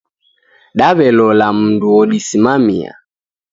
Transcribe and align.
Daw'elola 0.77 1.47
mundu 1.57 1.87
odisimamia. 2.01 2.91